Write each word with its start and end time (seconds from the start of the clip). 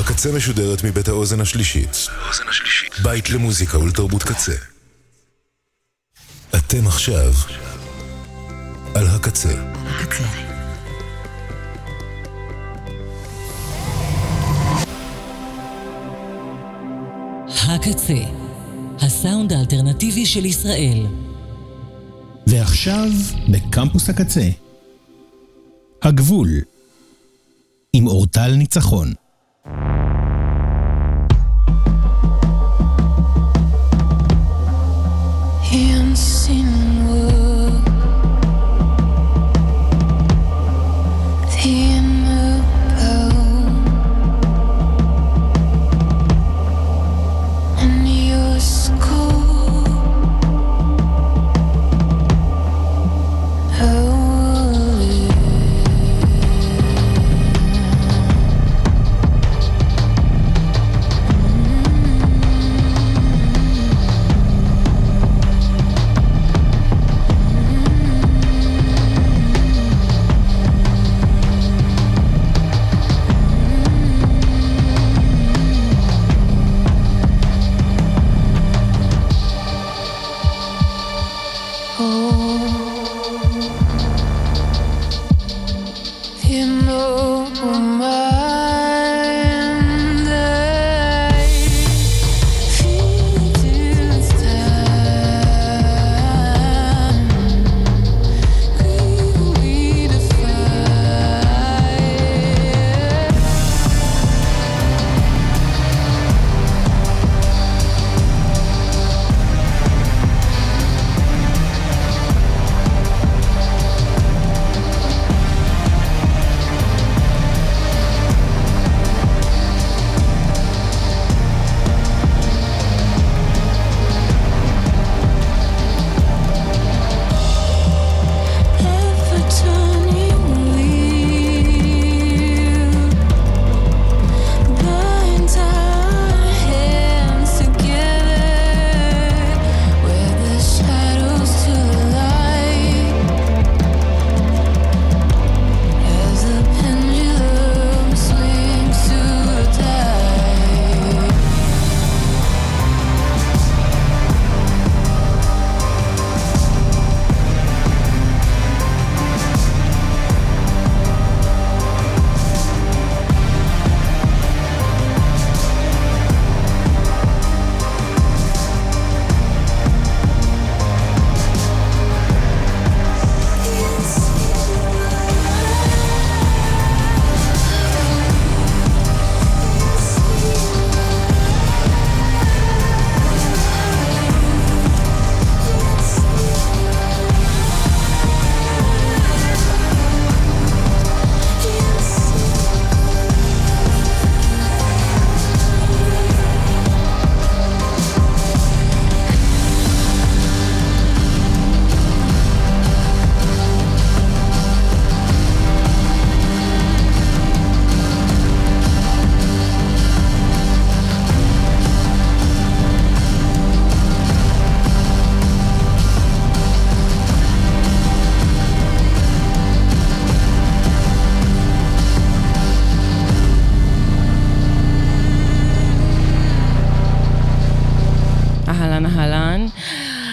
הקצה 0.00 0.32
משודרת 0.32 0.84
מבית 0.84 1.08
האוזן 1.08 1.40
השלישית. 1.40 1.96
בית 3.02 3.30
למוזיקה 3.30 3.78
ולתרבות 3.78 4.22
קצה. 4.22 4.52
אתם 6.56 6.86
עכשיו 6.86 7.32
על 8.94 9.06
הקצה. 9.06 9.72
הקצה. 9.86 10.24
הקצה, 17.68 18.14
הסאונד 19.00 19.52
האלטרנטיבי 19.52 20.26
של 20.26 20.44
ישראל. 20.44 21.06
ועכשיו, 22.46 23.08
בקמפוס 23.48 24.08
הקצה. 24.08 24.48
הגבול. 26.02 26.50
עם 27.92 28.06
אורטל 28.06 28.54
ניצחון. 28.54 29.23
Bye. 29.64 29.93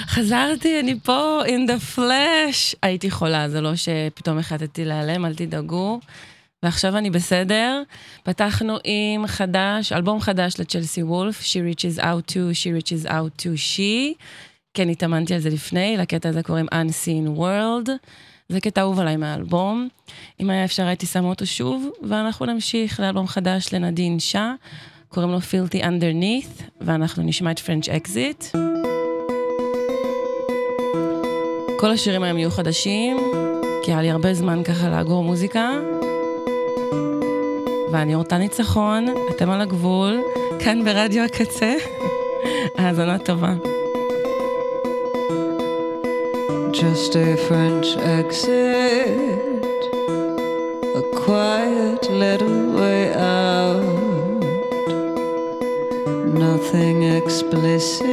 חזרתי, 0.08 0.80
אני 0.80 1.00
פה, 1.04 1.42
in 1.46 1.70
the 1.70 1.98
flash. 1.98 2.76
הייתי 2.84 3.12
חולה, 3.12 3.50
זה 3.50 3.62
לא 3.62 3.72
שפתאום 3.76 4.38
החלטתי 4.38 4.86
להיעלם, 4.86 5.26
אל 5.26 5.36
תדאגו. 5.36 6.00
ועכשיו 6.64 6.98
אני 6.98 7.10
בסדר. 7.10 7.84
פתחנו 8.24 8.78
עם 8.84 9.28
חדש, 9.28 9.92
אלבום 9.92 10.20
חדש 10.20 10.54
לצ'לסי 10.60 11.04
וולף, 11.04 11.42
She 11.42 11.76
reaches 11.76 12.00
out 12.00 12.32
to, 12.32 12.36
She 12.54 12.82
reaches 12.82 13.08
out 13.08 13.42
to 13.42 13.48
she. 13.58 14.24
כן, 14.74 14.90
התאמנתי 14.90 15.34
על 15.34 15.40
זה 15.40 15.50
לפני, 15.50 15.98
לקטע 15.98 16.30
הזה 16.30 16.44
קוראים 16.44 16.66
Unseen 16.72 17.40
World. 17.40 17.90
זה 18.50 18.60
קטע 18.60 18.82
אהוב 18.82 19.00
עליי 19.00 19.18
מהאלבום. 19.18 19.88
אם 20.40 20.50
היה 20.50 20.66
אפשר 20.66 20.86
הייתי 20.86 21.06
שמה 21.06 21.28
אותו 21.28 21.46
שוב, 21.46 21.90
ואנחנו 22.10 22.46
נמשיך 22.46 23.00
לאלבום 23.00 23.28
חדש 23.28 23.74
לנדין 23.74 24.20
שאה, 24.20 24.54
קוראים 25.14 25.32
לו 25.32 25.38
Filthy 25.38 25.84
Underneath, 25.84 26.64
ואנחנו 26.82 27.24
נשמע 27.24 27.52
את 27.52 27.60
French 27.60 27.88
Exit. 27.88 28.58
כל 31.80 31.92
השירים 31.92 32.24
היום 32.24 32.38
יהיו 32.38 32.52
חדשים, 32.52 33.18
כי 33.84 33.92
היה 33.92 34.02
לי 34.02 34.10
הרבה 34.10 34.34
זמן 34.34 34.64
ככה 34.64 34.90
לאגור 34.90 35.24
מוזיקה. 35.24 35.70
ואני 37.92 38.16
אורטה 38.16 38.38
ניצחון, 38.38 39.06
אתם 39.30 39.50
על 39.50 39.62
הגבול, 39.62 40.22
כאן 40.60 40.86
ברדיו 40.86 41.24
הקצה. 41.24 41.74
האזנה 42.78 43.18
טובה. 43.18 43.54
Just 46.74 47.16
a 47.16 47.38
French 47.48 47.90
exit, 48.20 49.82
a 51.02 51.04
quiet 51.24 52.04
little 52.22 52.61
nothing 56.72 57.04
explicit. 57.04 58.08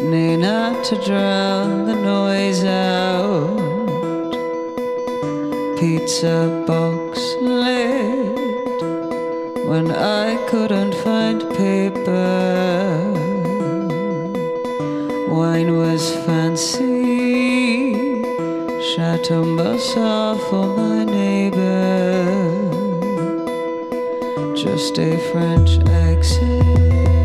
need 0.00 0.36
not 0.36 0.84
to 0.84 0.94
drown 1.04 1.86
the 1.86 1.94
noise 1.94 2.62
out. 2.64 3.58
Pizza 5.78 6.64
box 6.68 7.18
lid, 7.40 8.38
when 9.66 9.90
I 9.90 10.36
couldn't 10.48 10.94
find 11.02 11.40
paper. 11.56 13.12
Wine 15.28 15.76
was 15.76 16.14
fancy, 16.26 17.94
Chateau 18.94 19.44
Marsanne 19.44 20.38
for 20.48 20.66
my 20.76 21.04
neighbor. 21.04 22.69
Just 24.62 24.98
a 24.98 25.16
French 25.32 25.78
exit. 25.88 27.19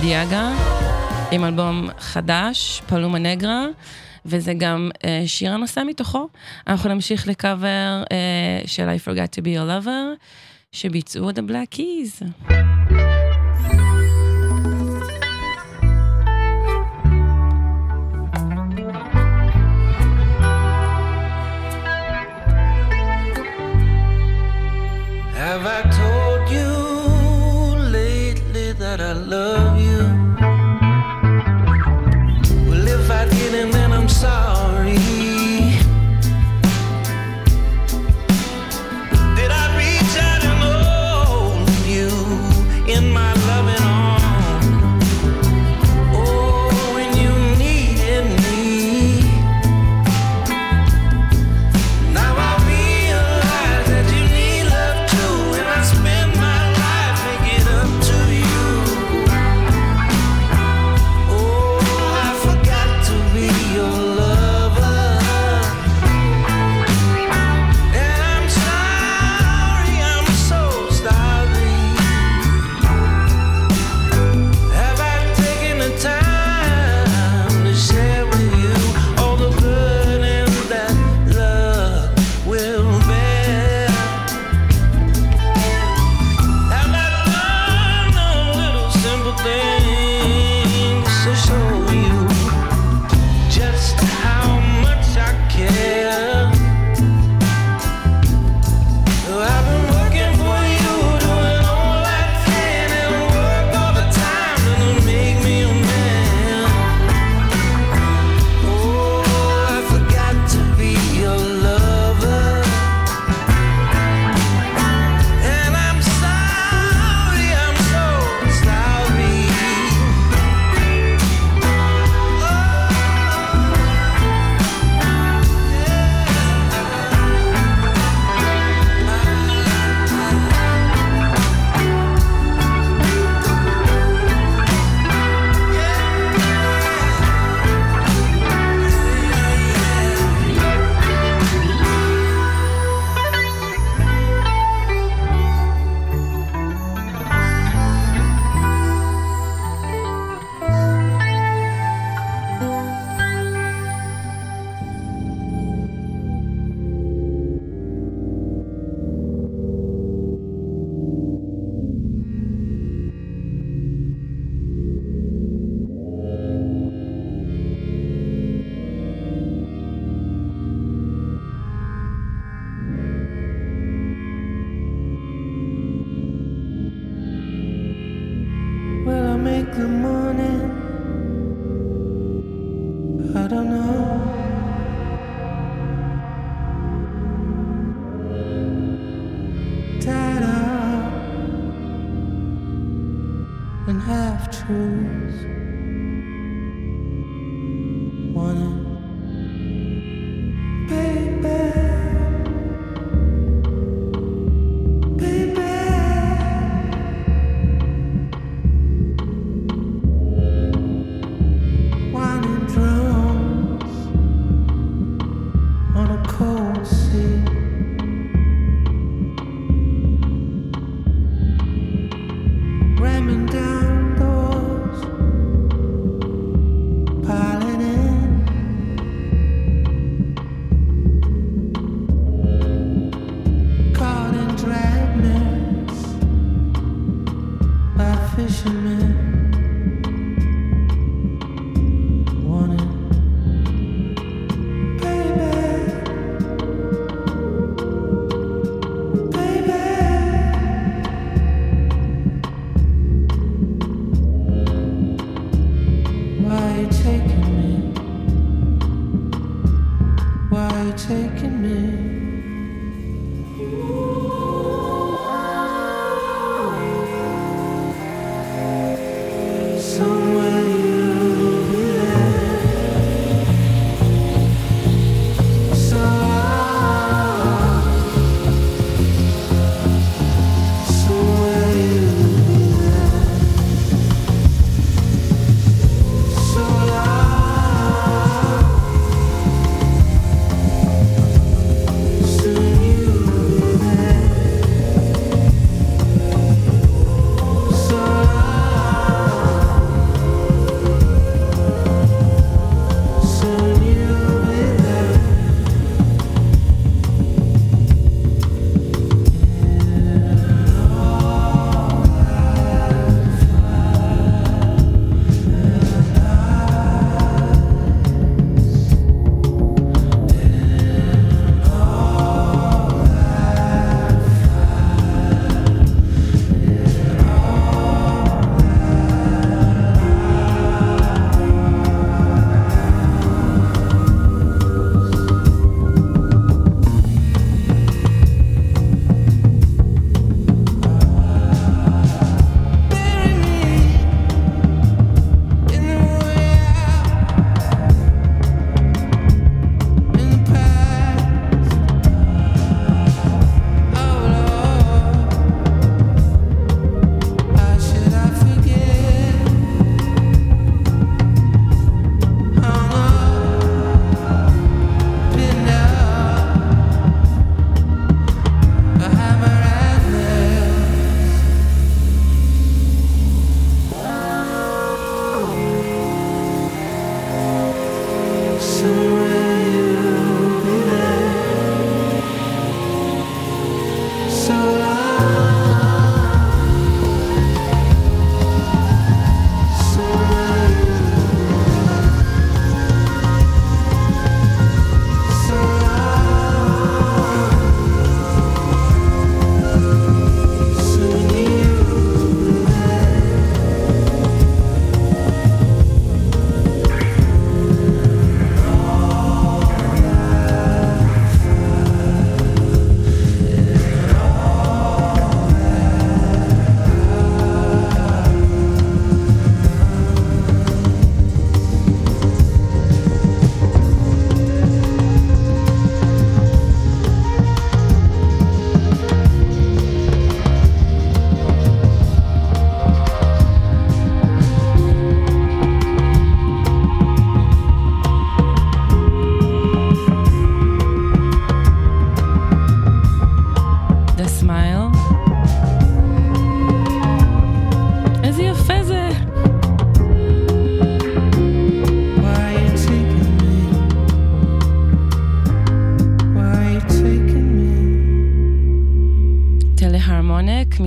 דיאגה, 0.00 0.52
עם 1.30 1.44
אלבום 1.44 1.88
חדש, 1.98 2.82
פלומה 2.86 3.18
נגרה, 3.18 3.66
וזה 4.26 4.54
גם 4.54 4.90
uh, 4.94 5.06
שיר 5.26 5.52
הנושא 5.52 5.82
מתוכו. 5.86 6.28
אנחנו 6.66 6.94
נמשיך 6.94 7.28
לקאבר 7.28 8.02
uh, 8.04 8.68
של 8.68 8.88
I 8.88 9.08
Forgot 9.08 9.38
to 9.38 9.42
be 9.42 9.46
Your 9.46 9.84
Lover, 9.84 10.24
שביצעו 10.72 11.30
The 11.30 11.50
Black 11.50 11.76
Keys. 11.76 12.24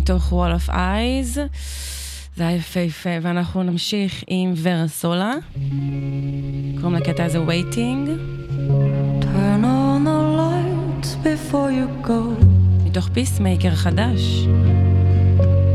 מתוך 0.09 0.33
Wall 0.33 0.67
of 0.67 0.71
Eyes. 0.71 1.39
זה 2.37 2.49
היה 2.49 2.57
יפהפה, 2.57 3.11
ואנחנו 3.23 3.63
נמשיך 3.63 4.25
עם 4.27 4.53
ורה 4.57 4.89
סולה. 4.89 5.33
קוראים 6.81 6.95
לקטע 6.95 7.25
הזה 7.25 7.39
Waiting, 7.39 8.09
Turn 9.21 9.65
on 9.65 10.05
the 10.05 10.21
lights 10.41 11.15
before 11.25 11.71
you 11.71 12.07
go. 12.07 12.45
מתוך 12.85 13.09
פיסמייקר 13.13 13.75
חדש. 13.75 14.47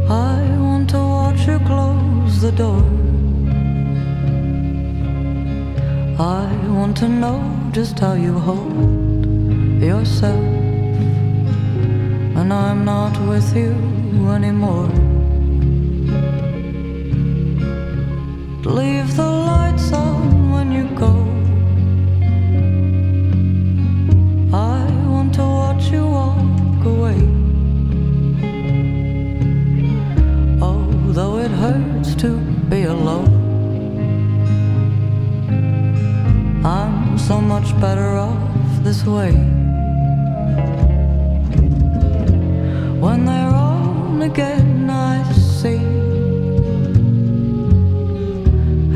I 0.08 0.42
want 0.66 0.90
to 0.94 1.00
watch 1.16 1.42
you 1.48 1.60
close 1.68 2.42
the 2.42 2.52
door. 2.62 2.84
I 6.20 6.48
want 6.78 6.98
to 6.98 7.08
know 7.08 7.40
just 7.72 8.00
how 8.00 8.14
you 8.26 8.34
hold 8.48 9.26
yourself 9.90 10.44
when 12.36 12.52
I'm 12.52 12.84
not 12.84 13.14
with 13.30 13.56
you 13.56 13.93
anymore. 14.31 14.89
Leave 18.65 19.17
the 19.17 19.31
lights 19.51 19.93
on 19.93 20.51
when 20.53 20.73
you 20.73 20.85
go. 21.05 21.13
I 24.53 24.85
want 25.07 25.35
to 25.35 25.43
watch 25.43 25.85
you 25.91 26.05
walk 26.07 26.85
away. 26.95 27.21
Although 30.61 31.39
it 31.39 31.51
hurts 31.51 32.15
to 32.23 32.39
be 32.71 32.85
alone, 32.85 33.33
I'm 36.65 37.19
so 37.19 37.41
much 37.41 37.79
better 37.81 38.17
off 38.17 38.83
this 38.83 39.05
way. 39.05 39.33
When 43.05 43.27
they're 43.27 43.55
on 43.55 43.74
again, 44.25 44.89
I 44.89 45.23
see 45.33 45.77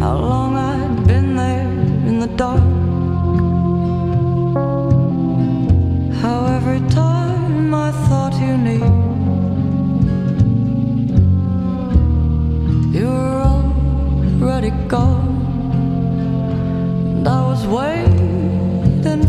how 0.01 0.15
long 0.17 0.57
I'd 0.57 1.07
been 1.07 1.37
there 1.37 1.69
in 2.09 2.19
the 2.19 2.29
dark. 2.29 2.63
How 6.23 6.47
every 6.59 6.81
time 6.89 7.75
I 7.75 7.91
thought 8.07 8.35
you 8.41 8.57
knew. 8.67 8.89
You 12.99 13.07
were 13.07 13.43
already 14.43 14.73
gone. 14.89 15.29
And 17.17 17.29
I 17.29 17.41
was 17.51 17.67
waiting 17.67 19.29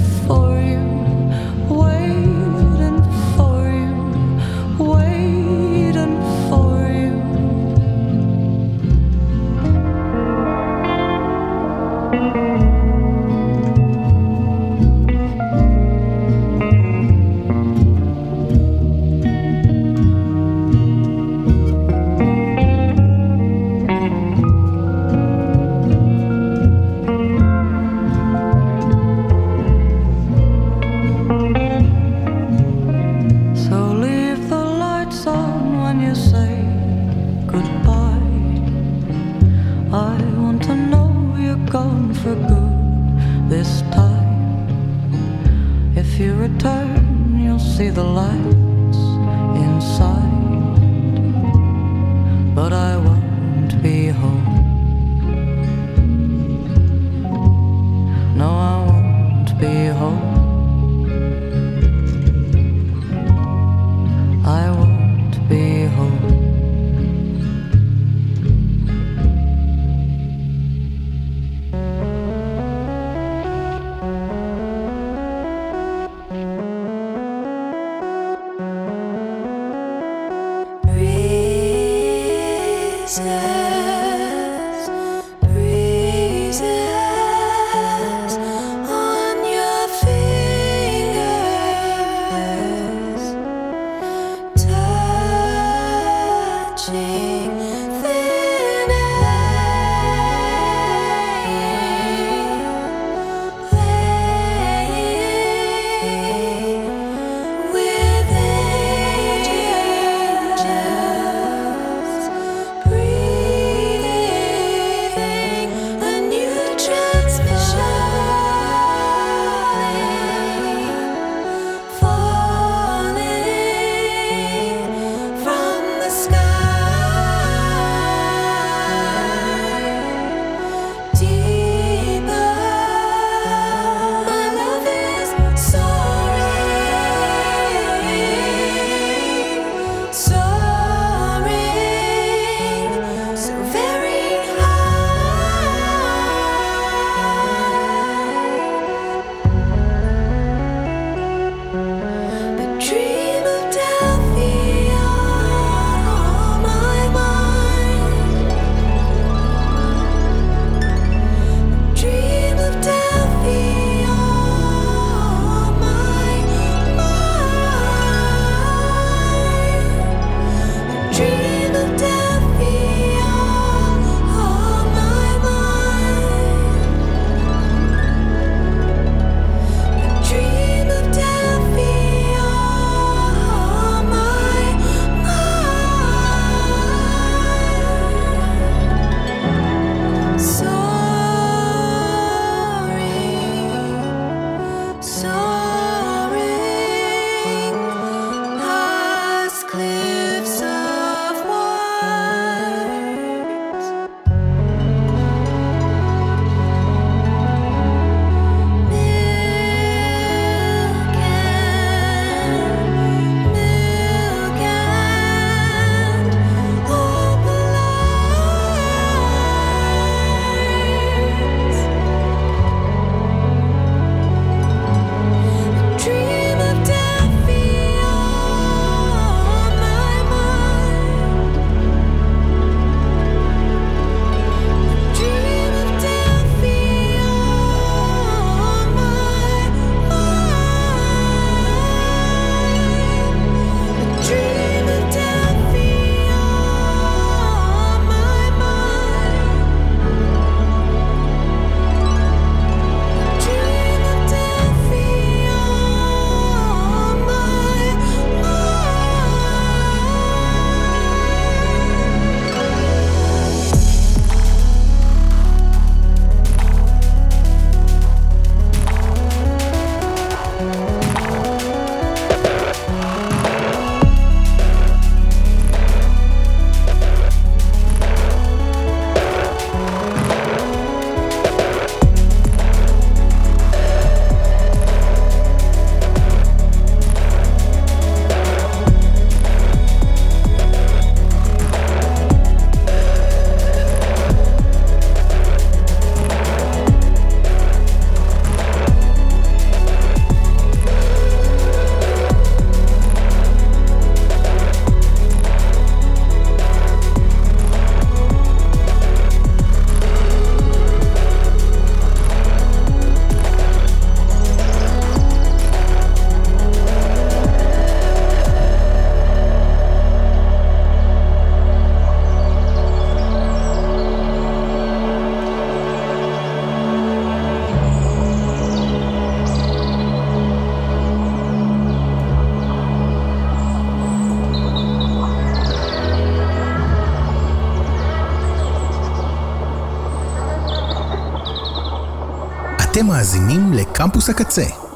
מאזינים 343.19 343.73
לקמפוס 343.73 344.29
הקצה. 344.29 344.88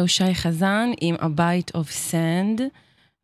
זהו 0.00 0.08
שי 0.08 0.34
חזן 0.34 0.90
עם 1.00 1.14
A 1.14 1.24
Bite 1.36 1.76
of 1.76 2.12
Sand, 2.12 2.62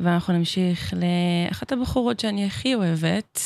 ואנחנו 0.00 0.34
נמשיך 0.34 0.94
לאחת 0.94 1.72
הבחורות 1.72 2.20
שאני 2.20 2.46
הכי 2.46 2.74
אוהבת, 2.74 3.40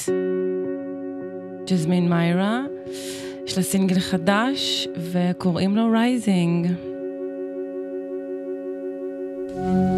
ג'זמין 1.67 2.09
מיירה. 2.09 2.63
יש 3.47 3.57
לה 3.57 3.63
סינגל 3.63 4.01
חדש, 4.01 4.89
וקוראים 5.13 5.77
לו 5.77 5.91
Rising. 5.91 6.67
Thank 9.49 9.90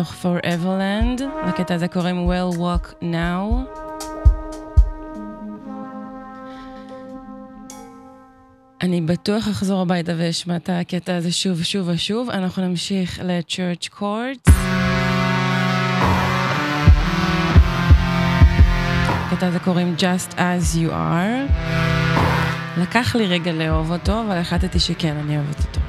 מתוך 0.00 0.14
Foreverland, 0.24 1.22
לקטע 1.48 1.74
הזה 1.74 1.88
קוראים 1.88 2.28
Well 2.28 2.56
Walk 2.56 2.92
Now. 3.02 3.70
אני 8.82 9.00
בטוח 9.00 9.48
אחזור 9.48 9.82
הביתה 9.82 10.12
ואשמע 10.18 10.56
את 10.56 10.70
הקטע 10.72 11.16
הזה 11.16 11.32
שוב 11.32 11.60
ושוב 11.60 11.88
ושוב. 11.88 12.30
אנחנו 12.30 12.68
נמשיך 12.68 13.20
ל-Church 13.24 13.88
Courts. 13.98 14.50
הקטע 19.26 19.46
הזה 19.46 19.58
קוראים 19.58 19.94
Just 19.98 20.34
As 20.34 20.76
You 20.76 20.90
Are. 20.90 21.52
לקח 22.76 23.16
לי 23.16 23.26
רגע 23.26 23.52
לאהוב 23.52 23.92
אותו, 23.92 24.20
אבל 24.20 24.38
החלטתי 24.38 24.78
שכן, 24.78 25.16
אני 25.16 25.36
אוהבת 25.36 25.60
אותו. 25.60 25.79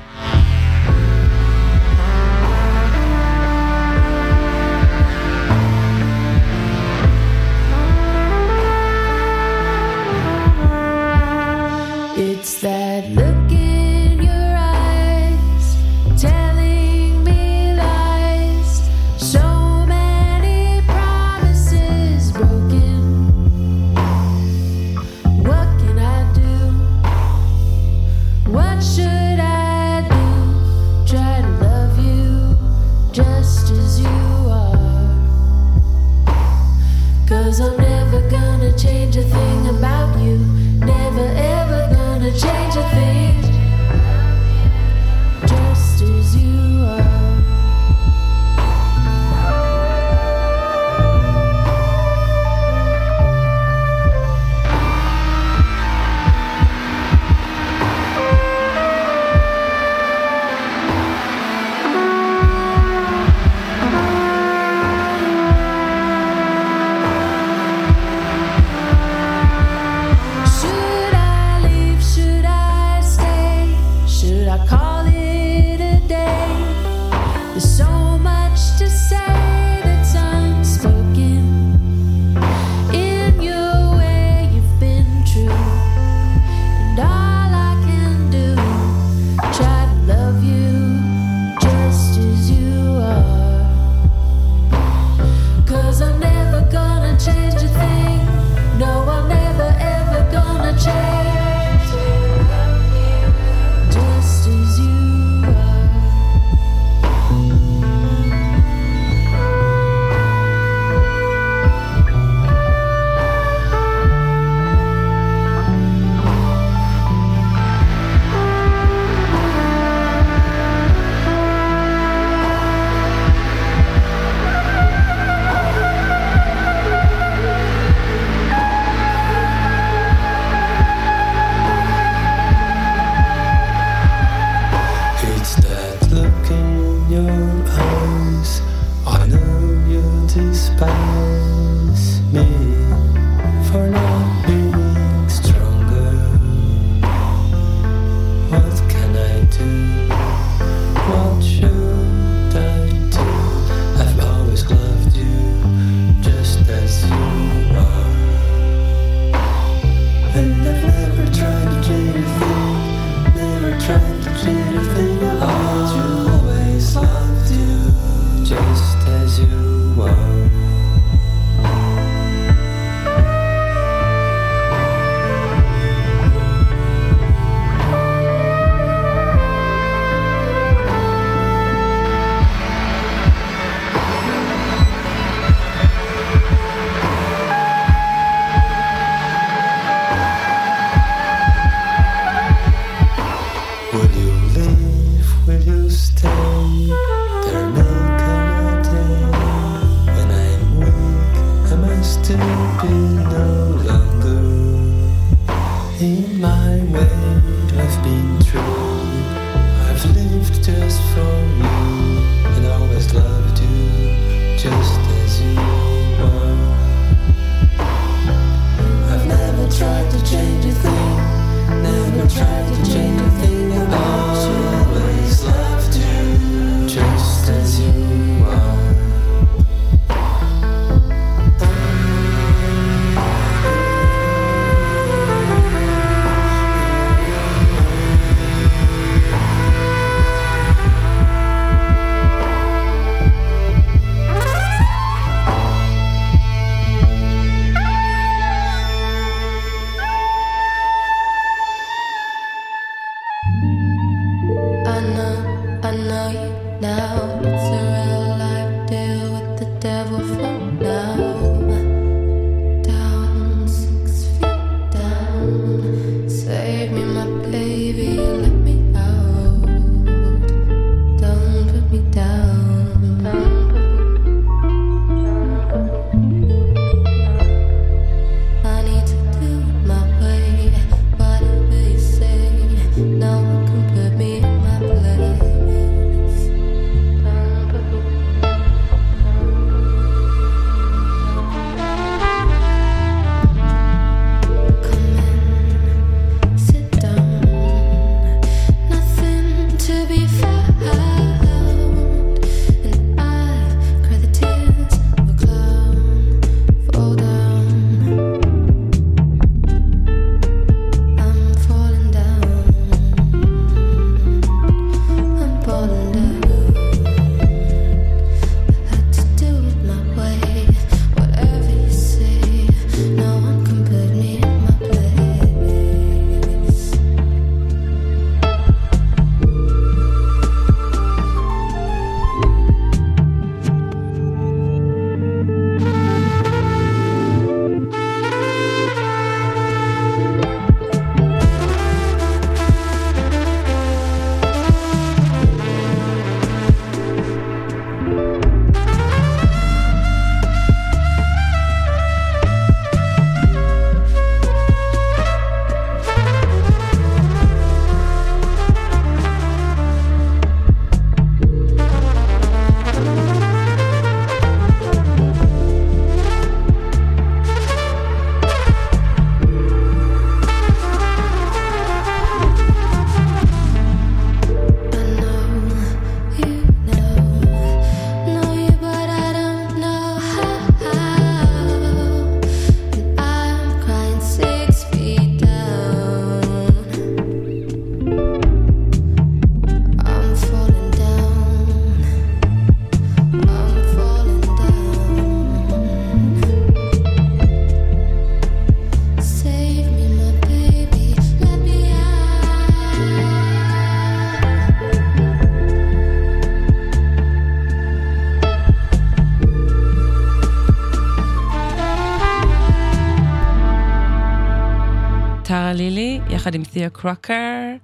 לילי, 416.41 416.49
יחד 416.49 416.55
עם 416.55 416.63
תיה 416.63 416.89
קרוקר, 416.89 417.75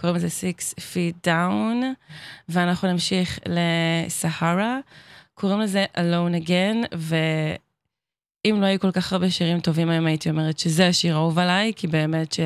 קוראים 0.00 0.16
לזה 0.16 0.26
Six 0.26 0.74
Feet 0.78 1.26
Down, 1.26 1.84
ואנחנו 2.48 2.88
נמשיך 2.92 3.38
לסהרה, 3.46 4.78
קוראים 5.34 5.60
לזה 5.60 5.84
Alone 5.96 6.46
Again, 6.46 6.96
ואם 6.96 8.60
לא 8.60 8.66
היו 8.66 8.80
כל 8.80 8.90
כך 8.90 9.12
הרבה 9.12 9.30
שירים 9.30 9.60
טובים 9.60 9.90
היום, 9.90 10.06
הייתי 10.06 10.30
אומרת 10.30 10.58
שזה 10.58 10.86
השיר 10.86 11.14
האהוב 11.14 11.38
עליי, 11.38 11.72
כי 11.76 11.86
באמת 11.86 12.36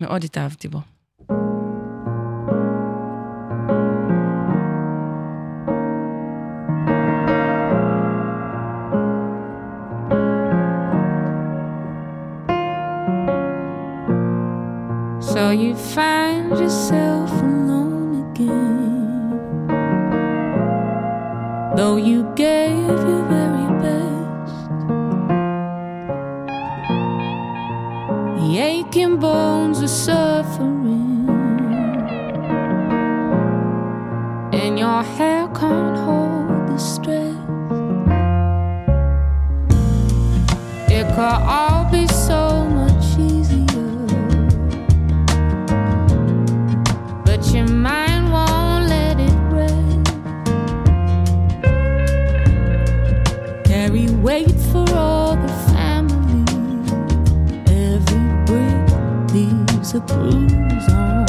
שמאוד 0.00 0.24
התאהבתי 0.24 0.68
בו. 0.68 0.80
So 15.40 15.48
you 15.48 15.74
find 15.74 16.50
yourself 16.50 17.30
alone 17.30 18.30
again. 18.30 19.66
Though 21.74 21.96
you 21.96 22.30
gave 22.36 22.86
your 23.08 23.24
very 23.36 23.68
best, 23.80 24.54
the 28.36 28.48
aching 28.58 29.16
bones 29.16 29.82
are 29.82 29.88
suffering, 29.88 31.26
and 34.52 34.78
your 34.78 35.02
hair 35.02 35.48
can't 35.60 35.96
hold 36.04 36.68
the 36.68 36.76
stress. 36.76 37.34
It 40.96 41.06
could 41.14 41.40
all 41.56 41.90
be 41.90 42.06
so 42.08 42.49
a 59.94 60.00
bruise 60.00 60.88
on 60.90 61.19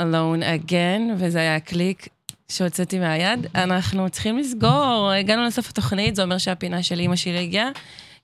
Alone 0.00 0.42
Again, 0.42 1.12
וזה 1.16 1.38
היה 1.38 1.60
קליק 1.60 2.08
שהוצאתי 2.48 2.98
מהיד. 2.98 3.46
אנחנו 3.54 4.10
צריכים 4.10 4.38
לסגור, 4.38 5.10
הגענו 5.18 5.44
לסוף 5.44 5.70
התוכנית, 5.70 6.16
זה 6.16 6.22
אומר 6.22 6.38
שהפינה 6.38 6.82
של 6.82 7.00
אימא 7.00 7.16
שלי 7.16 7.38
הגיעה, 7.38 7.68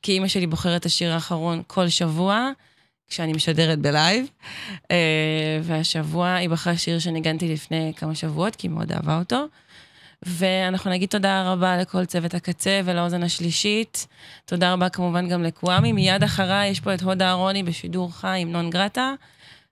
כי 0.03 0.13
אימא 0.13 0.29
שלי 0.29 0.47
בוחרת 0.47 0.81
את 0.81 0.87
השיר 0.87 1.13
האחרון 1.13 1.63
כל 1.67 1.89
שבוע, 1.89 2.51
כשאני 3.09 3.33
משדרת 3.33 3.79
בלייב. 3.79 4.27
אה, 4.91 5.61
והשבוע 5.63 6.35
היא 6.35 6.49
בחרה 6.49 6.77
שיר 6.77 6.99
שניגנתי 6.99 7.53
לפני 7.53 7.93
כמה 7.97 8.15
שבועות, 8.15 8.57
כי 8.57 8.67
היא 8.67 8.75
מאוד 8.75 8.93
אהבה 8.93 9.19
אותו. 9.19 9.47
ואנחנו 10.23 10.91
נגיד 10.91 11.09
תודה 11.09 11.53
רבה 11.53 11.77
לכל 11.77 12.05
צוות 12.05 12.35
הקצה 12.35 12.81
ולאוזן 12.85 13.23
השלישית. 13.23 14.07
תודה 14.45 14.73
רבה 14.73 14.89
כמובן 14.89 15.29
גם 15.29 15.43
לקוואמי. 15.43 15.93
מיד 15.93 16.23
אחריי 16.23 16.69
יש 16.69 16.81
פה 16.81 16.95
את 16.95 17.03
הודה 17.03 17.29
אהרוני 17.29 17.63
בשידור 17.63 18.13
חי 18.13 18.39
עם 18.41 18.53
נון 18.53 18.71
גרטה. 18.71 19.15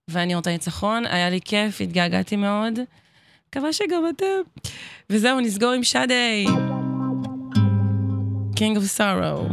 ואני 0.09 0.35
רוצה 0.35 0.51
ניצחון, 0.51 1.07
היה 1.07 1.31
לי 1.31 1.41
כיף, 1.45 1.81
התגעגעתי 1.81 2.37
מאוד. 2.37 2.79
מקווה 3.49 3.73
שגם 3.73 4.05
אתם. 4.17 4.71
וזהו, 5.11 5.41
נסגור 5.41 5.73
עם 5.73 5.83
שדי. 5.83 6.47
King 8.55 8.77
of 8.77 8.99
Sorrow. 8.99 9.53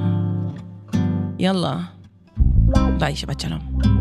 יאללה. 1.40 1.78
ביי, 3.00 3.16
שבת 3.16 3.40
שלום. 3.40 4.01